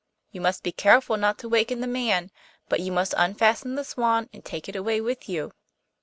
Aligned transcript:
You 0.31 0.41
must 0.41 0.63
be 0.63 0.71
careful 0.71 1.15
not 1.15 1.37
to 1.37 1.47
waken 1.47 1.79
the 1.79 1.85
man, 1.85 2.31
but 2.69 2.79
you 2.79 2.91
must 2.91 3.13
unfasten 3.19 3.75
the 3.75 3.83
swan 3.83 4.29
and 4.33 4.43
take 4.43 4.67
it 4.67 4.75
away 4.75 4.99
with 4.99 5.29
you. 5.29 5.51